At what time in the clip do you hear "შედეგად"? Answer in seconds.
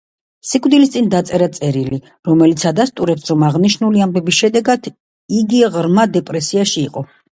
4.45-4.91